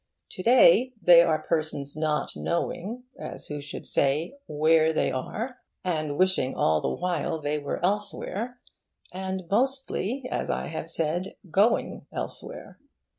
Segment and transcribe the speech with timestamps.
[0.31, 6.17] To day they are persons not knowing, as who should say, where they are, and
[6.17, 8.59] wishing all the while they were elsewhere
[9.11, 12.79] and mostly, as I have said, going elsewhere.